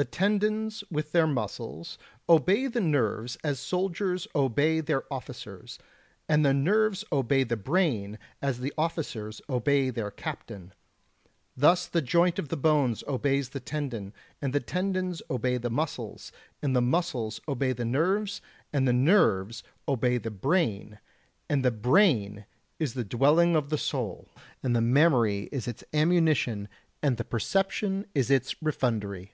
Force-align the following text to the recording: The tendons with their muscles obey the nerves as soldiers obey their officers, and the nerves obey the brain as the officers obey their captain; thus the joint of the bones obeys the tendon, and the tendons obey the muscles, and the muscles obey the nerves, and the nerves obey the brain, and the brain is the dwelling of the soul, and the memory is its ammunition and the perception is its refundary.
The 0.00 0.04
tendons 0.04 0.84
with 0.92 1.10
their 1.10 1.26
muscles 1.26 1.98
obey 2.28 2.68
the 2.68 2.80
nerves 2.80 3.36
as 3.42 3.58
soldiers 3.58 4.28
obey 4.32 4.78
their 4.80 5.02
officers, 5.12 5.76
and 6.28 6.46
the 6.46 6.54
nerves 6.54 7.04
obey 7.10 7.42
the 7.42 7.56
brain 7.56 8.16
as 8.40 8.60
the 8.60 8.72
officers 8.78 9.42
obey 9.48 9.90
their 9.90 10.12
captain; 10.12 10.72
thus 11.56 11.88
the 11.88 12.00
joint 12.00 12.38
of 12.38 12.48
the 12.48 12.56
bones 12.56 13.02
obeys 13.08 13.48
the 13.48 13.58
tendon, 13.58 14.12
and 14.40 14.52
the 14.52 14.60
tendons 14.60 15.20
obey 15.28 15.56
the 15.56 15.68
muscles, 15.68 16.30
and 16.62 16.76
the 16.76 16.80
muscles 16.80 17.40
obey 17.48 17.72
the 17.72 17.84
nerves, 17.84 18.40
and 18.72 18.86
the 18.86 18.92
nerves 18.92 19.64
obey 19.88 20.16
the 20.16 20.30
brain, 20.30 21.00
and 21.48 21.64
the 21.64 21.72
brain 21.72 22.46
is 22.78 22.94
the 22.94 23.02
dwelling 23.02 23.56
of 23.56 23.68
the 23.68 23.76
soul, 23.78 24.28
and 24.62 24.76
the 24.76 24.80
memory 24.80 25.48
is 25.50 25.66
its 25.66 25.82
ammunition 25.92 26.68
and 27.02 27.16
the 27.16 27.24
perception 27.24 28.06
is 28.14 28.30
its 28.30 28.54
refundary. 28.62 29.32